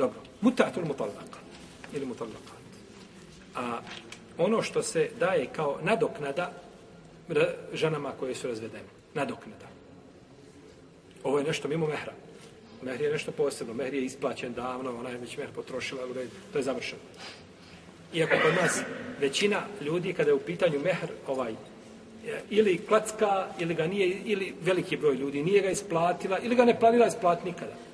Dobro. 0.00 0.20
Mutatul 0.40 0.84
mutallaka. 0.84 1.38
Ili 1.92 2.06
mutallakat. 2.06 2.60
A 3.56 3.80
ono 4.38 4.62
što 4.62 4.82
se 4.82 5.10
daje 5.18 5.46
kao 5.56 5.78
nadoknada 5.82 6.52
ženama 7.72 8.12
koje 8.20 8.34
su 8.34 8.48
razvedene. 8.48 8.88
Nadoknada. 9.14 9.68
Ovo 11.24 11.38
je 11.38 11.44
nešto 11.44 11.68
mimo 11.68 11.86
mehra. 11.86 12.12
Mehr 12.82 13.00
je 13.00 13.12
nešto 13.12 13.32
posebno. 13.32 13.74
Mehr 13.74 13.94
je 13.94 14.04
isplaćen 14.04 14.52
davno, 14.52 14.98
ona 14.98 15.10
je 15.10 15.18
već 15.18 15.36
mehr 15.36 15.48
potrošila, 15.54 16.06
u 16.06 16.12
redu, 16.12 16.30
to 16.52 16.58
je 16.58 16.62
završeno. 16.62 17.02
Iako 18.14 18.34
kod 18.42 18.54
nas 18.62 18.80
većina 19.20 19.60
ljudi 19.80 20.12
kada 20.12 20.30
je 20.30 20.34
u 20.34 20.40
pitanju 20.40 20.80
mehr 20.80 21.10
ovaj 21.26 21.54
ili 22.50 22.78
klacka 22.88 23.46
ili 23.58 23.74
ga 23.74 23.86
nije 23.86 24.20
ili 24.24 24.54
veliki 24.62 24.96
broj 24.96 25.14
ljudi 25.14 25.42
nije 25.42 25.62
ga 25.62 25.70
isplatila 25.70 26.38
ili 26.38 26.56
ga 26.56 26.64
ne 26.64 26.80
planira 26.80 27.06
isplatiti 27.06 27.48
nikada 27.48 27.89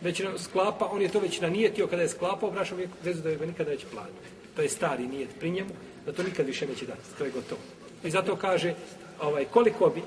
već 0.00 0.22
sklapa, 0.38 0.88
on 0.92 1.02
je 1.02 1.08
to 1.08 1.20
već 1.20 1.40
nanijetio 1.40 1.86
kada 1.86 2.02
je 2.02 2.08
sklapao, 2.08 2.50
brašo 2.50 2.74
uvijek 2.74 2.90
vezu 3.02 3.22
da 3.22 3.34
ga 3.34 3.46
nikada 3.46 3.70
neće 3.70 3.86
platiti. 3.86 4.28
To 4.56 4.62
je 4.62 4.68
stari 4.68 5.06
nijet 5.06 5.30
pri 5.38 5.50
njemu, 5.50 5.70
da 6.06 6.12
to 6.12 6.22
nikad 6.22 6.46
više 6.46 6.66
neće 6.66 6.86
dati. 6.86 7.02
To 7.18 7.24
je 7.24 7.30
gotovo. 7.30 7.60
I 8.04 8.10
zato 8.10 8.36
kaže, 8.36 8.74
ovaj, 9.20 9.44
koliko 9.44 9.88
bi, 9.88 10.02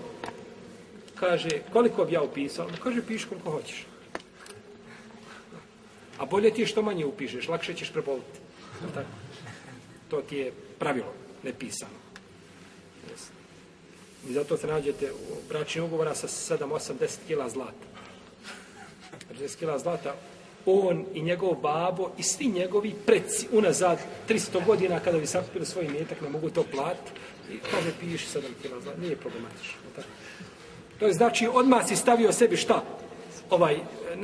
kaže, 1.16 1.50
koliko 1.74 2.06
bi 2.06 2.14
ja 2.14 2.22
upisao? 2.22 2.68
No, 2.68 2.78
kaže, 2.84 3.02
piši 3.08 3.28
koliko 3.30 3.52
hoćeš. 3.52 3.86
A 6.18 6.26
bolje 6.26 6.54
ti 6.54 6.62
je 6.62 6.68
što 6.68 6.82
manje 6.82 7.06
upišeš, 7.06 7.48
lakše 7.48 7.74
ćeš 7.74 7.92
preboliti. 7.92 8.40
Tako? 8.94 9.10
To 10.10 10.22
ti 10.22 10.38
je 10.38 10.52
pravilo, 10.80 11.14
nepisano. 11.44 12.00
Yes. 13.08 13.30
I 14.30 14.34
zato 14.34 14.58
se 14.58 14.68
nađete 14.68 15.12
u 15.12 15.48
bračnim 15.50 15.84
ugovora 15.84 16.16
sa 16.16 16.28
7, 16.28 16.58
8, 16.58 16.94
10 17.00 17.18
kila 17.28 17.50
zlata. 17.50 17.89
40 19.40 19.60
kila 19.60 19.80
zlata, 19.80 20.16
on 20.66 21.06
i 21.14 21.22
njegov 21.22 21.56
babo 21.56 22.12
i 22.18 22.24
svi 22.24 22.48
njegovi 22.48 22.94
preci 23.06 23.48
unazad 23.52 24.00
300 24.30 24.66
godina 24.66 25.00
kada 25.00 25.18
bi 25.18 25.28
sakupili 25.28 25.66
svoj 25.66 25.88
metak 25.88 26.22
ne 26.22 26.30
mogu 26.30 26.50
to 26.50 26.64
platiti 26.64 27.12
i 27.52 27.60
kaže 27.72 27.92
piši 28.00 28.38
7 28.38 28.42
kila 28.62 28.82
zlata, 28.82 29.00
nije 29.02 29.16
problematično. 29.16 29.80
Tako? 29.96 30.08
To 31.00 31.08
je 31.08 31.14
znači 31.14 31.48
odmah 31.54 31.88
si 31.88 31.96
stavio 31.96 32.32
sebi 32.32 32.58
šta? 32.58 32.84
Ovaj, 33.50 33.78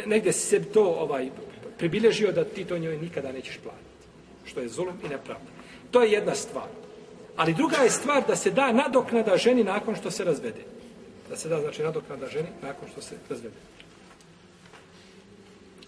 negdje 0.05 0.33
si 0.33 0.47
sebi 0.47 0.65
to 0.65 0.83
ovaj, 0.83 1.29
pribilježio 1.77 2.31
da 2.31 2.43
ti 2.43 2.65
to 2.65 2.77
njoj 2.77 2.97
nikada 2.97 3.31
nećeš 3.31 3.57
platiti. 3.57 3.85
Što 4.45 4.59
je 4.59 4.69
zulum 4.69 4.95
i 5.05 5.09
nepravda. 5.09 5.49
To 5.91 6.01
je 6.01 6.11
jedna 6.11 6.35
stvar. 6.35 6.67
Ali 7.35 7.53
druga 7.53 7.77
je 7.77 7.89
stvar 7.89 8.23
da 8.27 8.35
se 8.35 8.51
da 8.51 8.71
nadoknada 8.71 9.37
ženi 9.37 9.63
nakon 9.63 9.95
što 9.95 10.11
se 10.11 10.23
razvede. 10.23 10.63
Da 11.29 11.35
se 11.35 11.49
da 11.49 11.59
znači 11.59 11.83
nadoknada 11.83 12.27
ženi 12.27 12.47
nakon 12.61 12.89
što 12.91 13.01
se 13.01 13.15
razvede. 13.29 13.55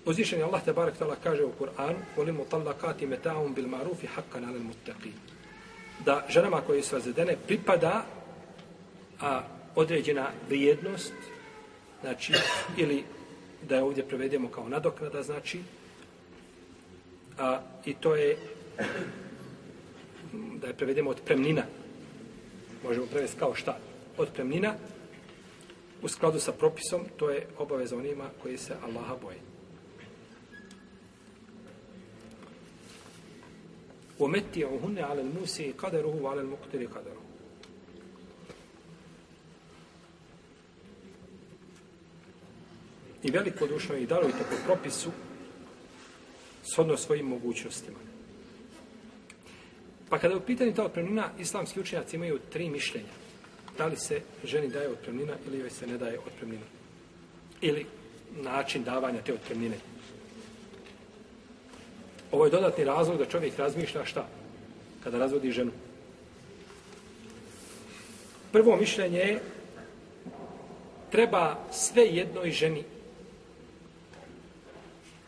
Uzvišen 0.07 0.39
je 0.39 0.45
Allah 0.45 0.63
te 0.63 0.73
barek 0.73 0.95
tala 0.97 1.15
kaže 1.23 1.43
u 1.43 1.51
Kur'anu 1.59 1.99
Volim 2.15 2.35
mutallakati 2.35 3.07
meta'um 3.07 3.53
bil 3.53 3.67
marufi 3.67 4.07
haqqan 4.07 4.45
alel 4.47 4.63
muttaqin. 4.63 5.11
Da 6.05 6.25
ženama 6.29 6.61
koje 6.61 6.83
su 6.83 6.95
razvedene 6.95 7.35
pripada 7.47 8.05
a, 9.21 9.41
određena 9.75 10.29
vrijednost 10.49 11.13
znači 12.01 12.33
ili 12.77 13.03
da 13.69 13.75
je 13.75 13.83
ovdje 13.83 14.07
prevedemo 14.07 14.49
kao 14.49 14.69
nadoknada 14.69 15.23
znači 15.23 15.59
a, 17.37 17.59
i 17.85 17.93
to 17.93 18.15
je 18.15 18.37
da 20.61 20.67
je 20.67 20.73
prevedemo 20.73 21.09
od 21.09 21.21
premnina. 21.25 21.63
Možemo 22.83 23.05
prevesti 23.05 23.39
kao 23.39 23.55
šta? 23.55 23.77
Od 24.17 24.29
premnina 24.33 24.73
u 26.01 26.07
skladu 26.07 26.39
sa 26.39 26.51
propisom 26.51 27.05
to 27.17 27.29
je 27.29 27.47
obaveza 27.57 27.97
onima 27.97 28.29
koji 28.43 28.57
se 28.57 28.73
Allaha 28.83 29.15
boje. 29.21 29.56
ومتعوهن 34.18 34.98
على 34.98 35.20
الموسع 35.20 35.70
قدره 35.78 36.18
وعلى 36.22 36.40
المقتر 36.40 36.86
قدره 36.86 37.22
I 43.22 43.30
veliko 43.30 43.66
dušno 43.66 43.96
i 43.96 44.06
darujte 44.06 44.38
po 44.38 44.56
propisu 44.66 45.10
shodno 46.74 46.96
svojim 46.96 47.26
mogućnostima. 47.26 47.98
Pa 50.08 50.18
kada 50.18 50.34
je 50.34 50.38
u 50.38 50.46
pitanju 50.46 50.74
ta 50.74 50.84
otpremnina, 50.84 51.30
islamski 51.38 51.80
učenjaci 51.80 52.16
imaju 52.16 52.40
tri 52.52 52.70
mišljenja. 52.70 53.08
Da 53.78 53.86
li 53.86 53.96
se 53.96 54.20
ženi 54.44 54.68
daje 54.68 54.88
otpremnina 54.88 55.32
ili 55.46 55.58
joj 55.58 55.70
se 55.70 55.86
ne 55.86 55.98
daje 55.98 56.18
otpremnina. 56.18 56.64
Ili 57.60 57.86
način 58.42 58.84
davanja 58.84 59.22
te 59.22 59.34
otpremnine. 59.34 59.76
Ovo 62.37 62.45
je 62.45 62.51
dodatni 62.51 62.83
razlog 62.83 63.17
da 63.17 63.25
čovjek 63.25 63.57
razmišlja 63.57 64.05
šta? 64.05 64.27
Kada 65.03 65.17
razvodi 65.17 65.51
ženu. 65.51 65.71
Prvo 68.51 68.75
mišljenje 68.75 69.19
je 69.19 69.39
treba 71.11 71.57
sve 71.71 72.03
jednoj 72.03 72.51
ženi 72.51 72.83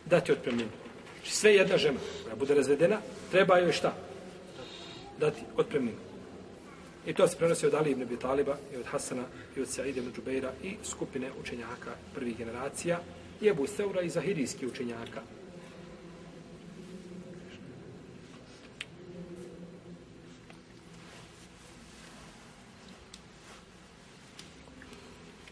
dati 0.05 0.31
otpremninu. 0.31 0.69
Znači 1.15 1.31
sve 1.31 1.55
jedna 1.55 1.77
žena 1.77 1.99
koja 2.23 2.35
bude 2.35 2.53
razvedena, 2.53 3.01
treba 3.31 3.57
joj 3.57 3.71
šta? 3.71 3.93
Dati 5.19 5.41
otpremninu. 5.57 5.97
I 7.07 7.13
to 7.13 7.27
se 7.27 7.37
prenosi 7.37 7.65
od 7.65 7.73
Ali 7.73 7.91
ibn 7.91 8.01
Abi 8.01 8.19
Taliba 8.19 8.57
i 8.73 8.77
od 8.77 8.85
Hasana 8.85 9.25
i 9.57 9.61
od 9.61 9.67
Sa'id 9.67 9.97
ibn 9.97 10.13
Džubeira 10.15 10.53
i 10.63 10.75
skupine 10.83 11.31
učenjaka 11.41 11.91
prvih 12.15 12.37
generacija 12.37 12.99
i 13.41 13.47
Ebu 13.47 13.67
Seura 13.67 14.01
i 14.01 14.09
Zahirijski 14.09 14.67
učenjaka. 14.67 15.38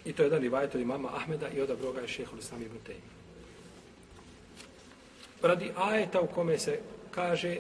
I 0.08 0.14
to 0.14 0.24
je 0.24 0.26
jedan 0.26 0.42
rivajet 0.42 0.76
od 0.76 0.82
imama 0.82 1.10
Ahmeda 1.16 1.50
i 1.50 1.62
odabro 1.62 1.92
ga 1.92 2.02
je 2.02 2.08
šehol 2.08 2.40
Islam 2.40 2.62
ibn 2.62 2.78
Tejmi. 2.86 3.02
Radi 5.42 5.72
ajeta 5.76 6.22
u 6.22 6.28
kome 6.28 6.60
se 6.60 6.80
kaže 7.12 7.58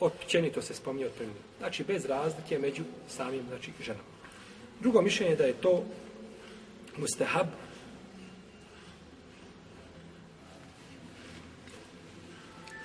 općenito 0.00 0.62
se 0.62 0.74
spominje 0.74 1.06
otpremnina. 1.06 1.40
Znači 1.58 1.84
bez 1.84 2.04
razlike 2.04 2.58
među 2.58 2.82
samim 3.08 3.42
znači, 3.48 3.72
ženama. 3.80 4.08
Drugo 4.80 5.02
mišljenje 5.02 5.32
je 5.32 5.36
da 5.36 5.44
je 5.44 5.60
to 5.60 5.84
mustahab 6.96 7.46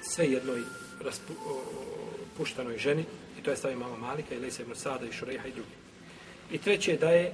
sve 0.02 0.26
jednoj 0.32 0.62
raspu, 1.02 1.34
o, 1.34 1.62
puštanoj 2.38 2.78
ženi 2.78 3.06
i 3.40 3.44
to 3.44 3.52
je 3.52 3.58
stavio 3.58 3.80
mama 3.80 3.98
Malika 3.98 4.36
i 4.36 4.40
Lejsa 4.40 4.64
ibn 4.64 4.76
Sada 4.76 5.06
i 5.06 5.12
Šureha 5.12 5.48
i 5.48 5.52
drugi. 5.52 5.78
I 6.52 6.58
treće 6.58 6.92
je 6.92 6.98
da 6.98 7.10
je 7.10 7.34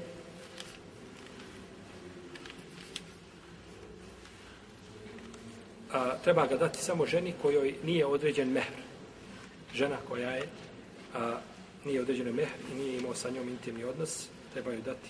a, 5.93 6.17
treba 6.23 6.47
ga 6.47 6.57
dati 6.57 6.83
samo 6.83 7.05
ženi 7.05 7.33
kojoj 7.41 7.75
nije 7.83 8.05
određen 8.05 8.51
mehr. 8.51 8.73
Žena 9.73 9.97
koja 10.07 10.29
je 10.29 10.47
a, 11.15 11.37
nije 11.85 12.01
određen 12.01 12.35
mehr 12.35 12.49
i 12.71 12.75
nije 12.75 12.97
imao 12.97 13.15
sa 13.15 13.29
njom 13.29 13.49
intimni 13.49 13.83
odnos, 13.83 14.27
treba 14.53 14.71
joj 14.71 14.81
dati 14.81 15.09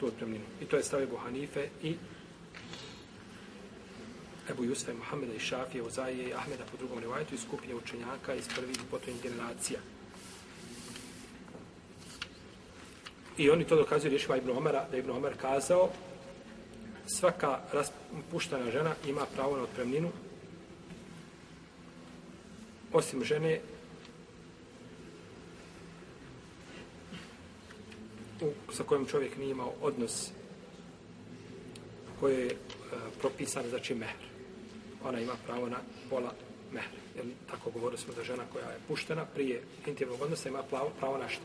tu 0.00 0.06
otpremninu. 0.06 0.44
I 0.62 0.64
to 0.64 0.76
je 0.76 0.82
stavio 0.82 1.04
Ebu 1.04 1.16
Hanife 1.16 1.68
i 1.82 1.96
Ebu 4.50 4.64
Jusfa 4.64 4.92
i 4.92 4.94
Muhammeda 4.94 5.34
i 5.34 5.38
Šafije, 5.38 5.82
Ozaije 5.82 6.28
i 6.28 6.34
Ahmeda 6.34 6.64
po 6.70 6.76
drugom 6.76 6.98
rivajetu 6.98 7.34
i 7.34 7.38
skupine 7.38 7.74
učenjaka 7.74 8.34
iz 8.34 8.48
prvih 8.48 8.76
i 9.08 9.22
generacija. 9.22 9.80
I 13.38 13.50
oni 13.50 13.64
to 13.64 13.76
dokazuju 13.76 14.10
rješima 14.10 14.36
Ibn 14.36 14.50
Omara, 14.50 14.86
da 14.90 14.96
je 14.96 15.00
Ibn 15.00 15.10
Omar 15.10 15.32
kazao 15.40 15.90
svaka 17.06 17.60
raspuštana 17.72 18.70
žena 18.70 18.94
ima 19.06 19.26
pravo 19.34 19.56
na 19.56 19.62
otpremninu 19.62 20.10
osim 22.92 23.24
žene 23.24 23.60
u, 28.40 28.72
sa 28.72 28.82
kojom 28.82 29.06
čovjek 29.06 29.36
nije 29.36 29.50
imao 29.50 29.72
odnos 29.82 30.30
koje 32.20 32.40
je 32.40 32.46
e, 32.46 32.56
propisan 33.20 33.64
znači 33.68 33.94
mehr. 33.94 34.16
Ona 35.04 35.20
ima 35.20 35.32
pravo 35.46 35.68
na 35.68 35.78
pola 36.10 36.32
mehr. 36.72 36.88
Jer 37.16 37.26
tako 37.50 37.70
govorili 37.70 37.98
smo 37.98 38.14
da 38.14 38.24
žena 38.24 38.42
koja 38.52 38.70
je 38.70 38.78
puštena 38.88 39.24
prije 39.24 39.62
intimnog 39.86 40.22
odnosa 40.22 40.48
ima 40.48 40.62
pravo, 40.62 40.90
pravo 40.98 41.18
na 41.18 41.28
što? 41.28 41.44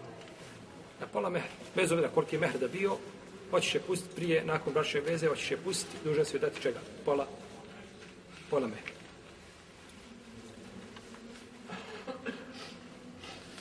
Na 1.00 1.08
pola 1.08 1.30
mehr. 1.30 1.44
Bez 1.76 1.92
obzira 1.92 2.10
koliki 2.10 2.36
je 2.36 2.40
mehr 2.40 2.60
da 2.60 2.68
bio, 2.68 2.98
hoćeš 3.52 3.76
je 3.76 3.82
pustiti 3.82 4.16
prije, 4.16 4.46
nakon 4.46 4.74
bračne 4.74 5.02
veze, 5.02 5.28
hoćeš 5.28 5.52
je 5.52 5.58
pustiti, 5.58 5.98
dužan 6.04 6.26
si 6.26 6.36
joj 6.36 6.42
dati 6.42 6.62
čega? 6.62 6.80
Pola, 7.06 7.28
pola 8.50 8.68
me. 8.68 8.78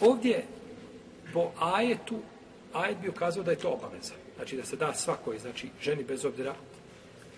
Ovdje 0.01 0.45
po 1.33 1.53
ajetu, 1.59 2.21
ajet 2.73 2.99
bi 2.99 3.09
ukazao 3.09 3.43
da 3.43 3.51
je 3.51 3.59
to 3.59 3.69
obaveza. 3.69 4.15
Znači 4.37 4.57
da 4.57 4.65
se 4.65 4.77
da 4.77 4.95
svakoj, 4.95 5.39
znači 5.39 5.69
ženi 5.83 6.05
bez 6.05 6.25
obzira 6.25 6.55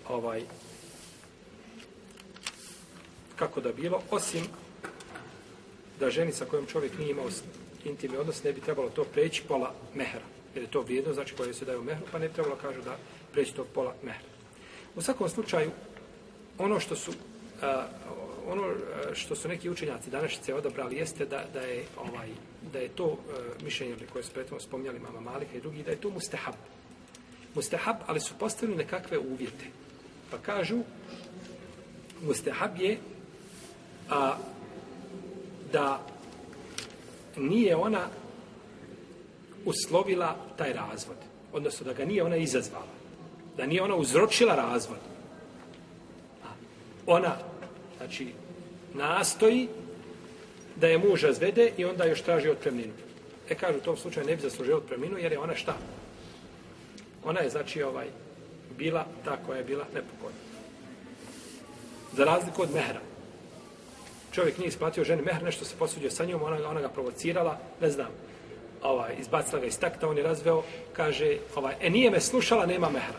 ovaj 0.07 0.43
kako 3.35 3.61
da 3.61 3.71
bilo, 3.71 4.01
osim 4.11 4.43
da 5.99 6.09
ženi 6.09 6.31
sa 6.31 6.45
kojom 6.45 6.65
čovjek 6.65 6.97
nije 6.97 7.11
imao 7.11 7.25
intimni 7.85 8.17
odnos, 8.17 8.43
ne 8.43 8.53
bi 8.53 8.61
trebalo 8.61 8.89
to 8.89 9.03
preći 9.03 9.43
pola 9.47 9.73
mehra. 9.95 10.42
Jer 10.55 10.63
je 10.63 10.71
to 10.71 10.81
vrijedno, 10.81 11.13
znači 11.13 11.35
koje 11.35 11.53
se 11.53 11.65
daju 11.65 11.83
mehru, 11.83 12.05
pa 12.11 12.19
ne 12.19 12.29
trebalo 12.29 12.55
kažu 12.55 12.81
da 12.81 12.97
preći 13.31 13.53
to 13.53 13.63
pola 13.63 13.95
mehra. 14.03 14.27
U 14.95 15.01
svakom 15.01 15.29
slučaju, 15.29 15.71
ono 16.57 16.79
što 16.79 16.95
su 16.95 17.11
a, 17.61 17.87
ono 18.47 18.73
što 19.13 19.35
su 19.35 19.47
neki 19.47 19.69
učenjaci 19.69 20.09
današnjice 20.09 20.55
odabrali 20.55 20.95
jeste 20.95 21.25
da, 21.25 21.45
da 21.53 21.59
je 21.61 21.85
ovaj 21.97 22.27
da 22.73 22.79
je 22.79 22.89
to 22.89 23.05
uh, 23.05 23.17
mišljenje 23.63 23.95
koje 24.13 24.23
su 24.23 24.31
prethodno 24.31 24.59
spominjali 24.59 24.99
mama 24.99 25.19
Malika 25.19 25.57
i 25.57 25.61
drugi 25.61 25.83
da 25.83 25.91
je 25.91 26.01
to 26.01 26.09
mustahab. 26.09 26.55
Mustahab, 27.55 27.95
ali 28.07 28.19
su 28.19 28.33
postavili 28.39 28.77
nekakve 28.77 29.17
uvjete. 29.17 29.65
Pa 30.31 30.37
kažu 30.37 30.79
mustahab 32.21 32.79
je 32.79 32.97
a, 34.09 34.37
da 35.71 36.07
nije 37.37 37.75
ona 37.75 38.07
uslovila 39.65 40.35
taj 40.57 40.73
razvod. 40.73 41.17
Odnosno 41.53 41.85
da 41.85 41.93
ga 41.93 42.05
nije 42.05 42.23
ona 42.23 42.35
izazvala. 42.35 42.93
Da 43.57 43.65
nije 43.65 43.81
ona 43.81 43.95
uzročila 43.95 44.55
razvod. 44.55 44.97
Ona, 47.05 47.35
znači, 47.97 48.27
nastoji 48.93 49.67
da 50.75 50.87
je 50.87 50.97
muža 50.97 51.33
zvede 51.33 51.71
i 51.77 51.85
onda 51.85 52.05
još 52.05 52.21
traži 52.21 52.49
otpremninu. 52.49 52.93
E 53.49 53.55
kažu, 53.55 53.77
u 53.77 53.81
tom 53.81 53.97
slučaju 53.97 54.25
ne 54.25 54.35
bi 54.35 54.41
zaslužio 54.41 54.77
otpremninu 54.77 55.17
jer 55.17 55.31
je 55.31 55.39
ona 55.39 55.55
šta? 55.55 55.75
Ona 57.23 57.39
je, 57.39 57.49
znači, 57.49 57.83
ovaj, 57.83 58.07
bila 58.77 59.05
ta 59.25 59.37
koja 59.45 59.57
je 59.57 59.63
bila 59.63 59.85
nepokojna. 59.93 60.37
Za 62.13 62.25
razliku 62.25 62.61
od 62.61 62.73
mehra. 62.73 62.99
Čovjek 64.31 64.57
nije 64.57 64.67
isplatio 64.67 65.03
ženi 65.03 65.21
mehr, 65.21 65.43
nešto 65.43 65.65
se 65.65 65.75
posuđio 65.79 66.11
sa 66.11 66.25
njom, 66.25 66.43
ona, 66.43 66.69
ona 66.69 66.81
ga 66.81 66.89
provocirala, 66.89 67.59
ne 67.81 67.89
znam, 67.89 68.07
ovaj, 68.83 69.15
izbacila 69.19 69.59
ga 69.59 69.67
iz 69.67 69.79
takta, 69.79 70.09
on 70.09 70.17
je 70.17 70.23
razveo, 70.23 70.63
kaže, 70.93 71.37
ovaj, 71.55 71.75
e 71.81 71.89
nije 71.89 72.11
me 72.11 72.19
slušala, 72.21 72.65
nema 72.65 72.89
mehra. 72.89 73.17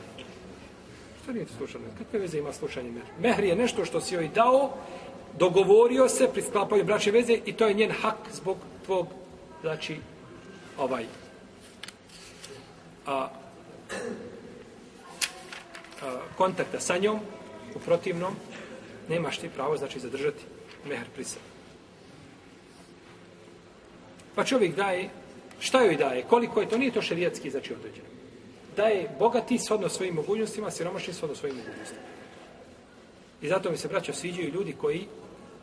Što 1.23 1.33
nije 1.33 1.47
slušala? 1.57 1.85
Kakve 1.99 2.19
veze 2.19 2.39
ima 2.39 2.53
slušanje 2.53 2.91
mehra? 2.91 3.13
Mehr 3.21 3.45
je 3.45 3.57
nešto 3.57 3.85
što 3.85 4.01
si 4.01 4.15
joj 4.15 4.29
dao, 4.29 4.71
dogovorio 5.39 6.09
se 6.09 6.29
pri 6.33 6.43
sklapanju 6.43 6.85
bračne 6.85 7.13
veze 7.13 7.39
i 7.47 7.53
to 7.53 7.67
je 7.67 7.75
njen 7.75 7.91
hak 7.91 8.17
zbog 8.33 8.57
tvog, 8.85 9.07
znači, 9.61 9.97
ovaj, 10.79 11.05
a, 13.07 13.29
a, 16.03 16.19
kontakta 16.37 16.81
sa 16.81 16.99
njom, 16.99 17.21
u 17.75 17.79
protivnom, 17.79 18.35
nemaš 19.09 19.39
ti 19.39 19.49
pravo, 19.49 19.77
znači, 19.77 20.01
zadržati 20.01 20.45
mehr 20.89 21.05
pri 21.15 21.25
sebi. 21.25 21.45
Pa 24.35 24.45
čovjek 24.45 24.75
daje, 24.75 25.11
šta 25.65 25.83
joj 25.83 25.97
daje, 25.97 26.23
koliko 26.23 26.61
je 26.61 26.69
to, 26.69 26.79
nije 26.79 26.93
to 26.93 27.03
šerijatski, 27.03 27.51
znači 27.51 27.75
određeno. 27.75 28.09
Daje 28.77 29.09
bogati 29.19 29.59
shodno 29.59 29.89
svojim 29.89 30.15
mogućnostima, 30.15 30.71
siromašni 30.71 31.15
shodno 31.15 31.37
svojim 31.37 31.57
mogućnostima. 31.57 32.03
I 33.43 33.49
zato 33.49 33.71
mi 33.71 33.77
se 33.77 33.89
braćo, 33.89 34.13
sviđaju 34.13 34.53
ljudi 34.53 34.75
koji, 34.81 35.07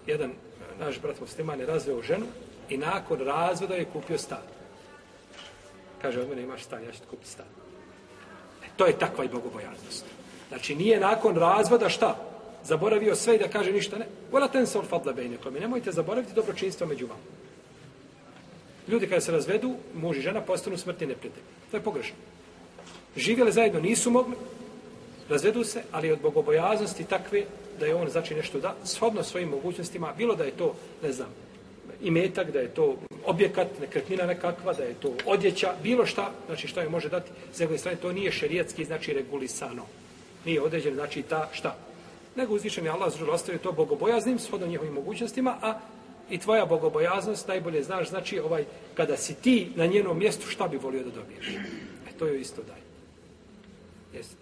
jedan 0.08 0.30
e, 0.30 0.34
naš 0.80 1.02
brat 1.02 1.20
musliman 1.22 1.60
je 1.60 1.66
razveo 1.66 2.02
ženu 2.02 2.26
i 2.70 2.78
nakon 2.78 3.20
razvoda 3.20 3.76
je 3.76 3.86
kupio 3.94 4.18
stan. 4.18 4.44
Kaže, 6.02 6.22
od 6.22 6.30
mene 6.30 6.42
imaš 6.42 6.64
stan, 6.64 6.84
ja 6.84 6.92
ću 6.92 7.00
kupiti 7.10 7.30
stan. 7.30 7.46
E, 8.66 8.68
to 8.78 8.86
je 8.86 9.00
takva 9.00 9.26
i 9.26 9.30
bogobojaznost. 9.30 10.06
Znači, 10.50 10.76
nije 10.76 11.00
nakon 11.00 11.36
razvoda 11.36 11.90
šta? 11.90 12.32
zaboravio 12.64 13.16
sve 13.16 13.36
i 13.36 13.40
da 13.40 13.48
kaže 13.48 13.72
ništa 13.72 13.98
ne. 13.98 14.08
Vola 14.32 14.48
ten 14.48 14.68
sol 14.68 14.84
fadla 14.84 15.14
bejnekom. 15.14 15.54
Nemojte 15.54 15.92
zaboraviti 15.92 16.34
dobročinstvo 16.34 16.88
među 16.88 17.08
vama. 17.08 17.22
Ljudi 18.92 19.08
kada 19.08 19.22
se 19.22 19.32
razvedu, 19.32 19.76
muž 19.96 20.18
i 20.18 20.22
žena 20.22 20.42
postanu 20.42 20.78
smrtni 20.78 21.08
neprijatelji. 21.08 21.46
To 21.72 21.78
je 21.78 21.84
pogrešno. 21.84 22.16
Živjeli 23.16 23.52
zajedno 23.52 23.80
nisu 23.80 24.12
mogli, 24.12 24.36
razvedu 25.30 25.64
se, 25.64 25.84
ali 25.92 26.12
od 26.12 26.20
bogobojaznosti 26.22 27.04
takve 27.04 27.44
da 27.80 27.86
je 27.86 27.96
on 27.96 28.10
znači 28.10 28.36
nešto 28.36 28.60
da, 28.60 28.76
shodno 28.84 29.24
svojim 29.24 29.50
mogućnostima, 29.50 30.14
bilo 30.18 30.36
da 30.36 30.44
je 30.44 30.52
to, 30.52 30.76
ne 31.04 31.12
znam, 31.12 31.28
imetak, 32.02 32.52
da 32.52 32.60
je 32.60 32.68
to 32.68 32.98
objekat, 33.26 33.68
nekretnina 33.80 34.26
nekakva, 34.26 34.74
da 34.74 34.84
je 34.84 34.94
to 34.94 35.14
odjeća, 35.26 35.74
bilo 35.84 36.06
šta, 36.06 36.32
znači 36.46 36.68
šta 36.68 36.82
je 36.82 36.90
može 36.90 37.10
dati, 37.10 37.32
s 37.54 37.60
njegove 37.60 37.78
strane, 37.78 37.98
to 37.98 38.12
nije 38.12 38.32
šerijetski, 38.32 38.86
znači 38.86 39.14
regulisano. 39.14 39.86
Nije 40.46 40.62
određen, 40.62 40.94
znači 40.94 41.22
ta 41.22 41.50
šta, 41.54 41.76
nego 42.36 42.56
uzvišeni 42.56 42.90
Allah 42.90 43.14
zžur 43.14 43.30
ostavio 43.30 43.60
to 43.60 43.72
bogobojaznim 43.72 44.40
shodno 44.40 44.68
njihovim 44.68 44.94
mogućnostima, 44.94 45.58
a 45.62 45.80
i 46.30 46.38
tvoja 46.38 46.66
bogobojaznost 46.66 47.48
najbolje 47.48 47.84
znaš, 47.84 48.10
znači 48.10 48.40
ovaj, 48.40 48.66
kada 48.94 49.18
si 49.18 49.36
ti 49.36 49.72
na 49.76 49.86
njenom 49.86 50.20
mjestu, 50.20 50.48
šta 50.48 50.68
bi 50.68 50.78
volio 50.78 51.04
da 51.04 51.10
dobiješ? 51.10 51.48
E, 52.10 52.18
to 52.20 52.26
je 52.26 52.42
isto 52.42 52.62
daj. 52.64 52.82
Jeste. 54.14 54.36